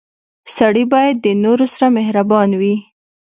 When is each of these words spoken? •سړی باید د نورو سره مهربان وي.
•سړی 0.57 0.83
باید 0.93 1.15
د 1.19 1.27
نورو 1.43 1.65
سره 1.73 1.87
مهربان 1.97 2.49
وي. 2.59 2.75